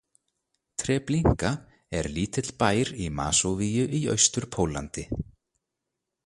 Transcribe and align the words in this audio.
Treblinka 0.83 1.51
er 1.99 2.07
lítill 2.15 2.49
bær 2.63 2.91
í 3.05 3.11
Masóvíu 3.19 3.85
í 3.99 4.01
Austur-Póllandi. 4.15 5.05